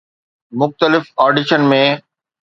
[0.61, 1.81] مختلف آڊيشن ۾